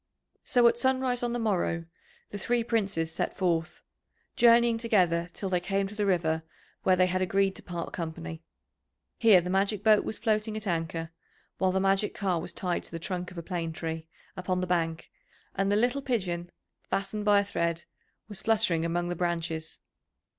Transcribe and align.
So 0.43 0.67
at 0.67 0.79
sunrise 0.79 1.21
on 1.21 1.31
the 1.31 1.37
morrow 1.37 1.85
the 2.31 2.39
three 2.39 2.63
Princes 2.63 3.13
set 3.13 3.37
forth, 3.37 3.83
journeying 4.35 4.79
together 4.79 5.29
till 5.31 5.47
they 5.47 5.59
came 5.59 5.85
to 5.87 5.93
the 5.93 6.07
river 6.07 6.41
where 6.81 6.95
they 6.95 7.05
had 7.05 7.21
agreed 7.21 7.55
to 7.57 7.61
part 7.61 7.93
company. 7.93 8.41
Here 9.19 9.41
the 9.41 9.51
magic 9.51 9.83
boat 9.83 10.03
was 10.03 10.17
floating 10.17 10.57
at 10.57 10.65
anchor, 10.65 11.11
while 11.59 11.71
the 11.71 11.79
magic 11.79 12.15
car 12.15 12.41
was 12.41 12.51
tied 12.51 12.83
to 12.85 12.91
the 12.91 12.97
trunk 12.97 13.29
of 13.29 13.37
a 13.37 13.43
plane 13.43 13.73
tree 13.73 14.07
upon 14.35 14.59
the 14.59 14.65
bank, 14.65 15.11
and 15.53 15.71
the 15.71 15.75
little 15.75 16.01
pigeon, 16.01 16.49
fastened 16.89 17.23
by 17.23 17.39
a 17.39 17.43
thread, 17.45 17.83
was 18.27 18.41
fluttering 18.41 18.83
among 18.83 19.07
the 19.09 19.15
branches. 19.15 19.81